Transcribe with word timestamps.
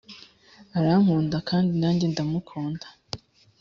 Arankunda 0.77 1.37
kandi 1.49 1.71
nanjye 1.81 2.05
ndamukunda 2.11 2.87